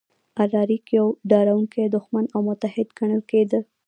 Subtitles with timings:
[0.41, 3.59] الاریک یو ډاروونکی دښمن او متحد ګڼل کېده